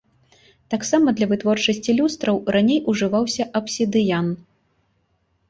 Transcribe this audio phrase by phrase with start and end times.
[0.73, 4.27] Таксама для вытворчасці люстраў раней ужываўся абсідыян.